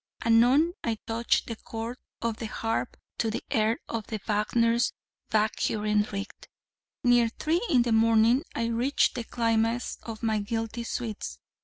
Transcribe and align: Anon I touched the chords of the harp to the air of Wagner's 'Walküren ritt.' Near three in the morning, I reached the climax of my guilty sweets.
Anon 0.25 0.73
I 0.83 0.97
touched 1.05 1.45
the 1.45 1.55
chords 1.55 1.99
of 2.23 2.37
the 2.37 2.47
harp 2.47 2.97
to 3.19 3.29
the 3.29 3.43
air 3.51 3.77
of 3.87 4.07
Wagner's 4.25 4.93
'Walküren 5.31 6.11
ritt.' 6.11 6.47
Near 7.03 7.29
three 7.29 7.61
in 7.69 7.83
the 7.83 7.91
morning, 7.91 8.43
I 8.55 8.65
reached 8.65 9.13
the 9.13 9.23
climax 9.23 9.99
of 10.01 10.23
my 10.23 10.39
guilty 10.39 10.85
sweets. 10.85 11.37